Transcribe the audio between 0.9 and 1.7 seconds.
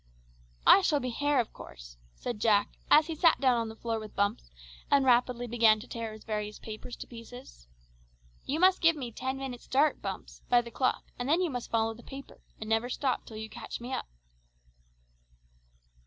be hare, of